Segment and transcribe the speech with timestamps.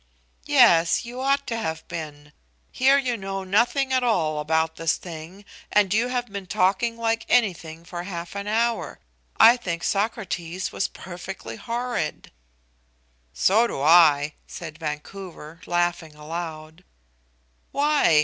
[0.47, 2.33] "Yes, you ought to have been.
[2.71, 7.23] Here you know nothing at all about this thing, and you have been talking like
[7.29, 8.97] anything for half an hour.
[9.39, 12.31] I think Socrates was perfectly horrid."
[13.31, 16.83] "So do I," said Vancouver, laughing aloud.
[17.71, 18.19] "Why?"